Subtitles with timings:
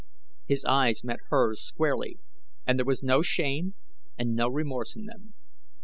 [0.47, 2.17] His eyes met hers squarely
[2.65, 3.75] and there was no shame
[4.17, 5.35] and no remorse in them.